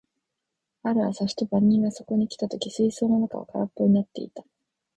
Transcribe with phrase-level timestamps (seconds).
[0.81, 4.43] ある朝、ふと番人がそこに来た時、水槽の中は空っぽになっていた。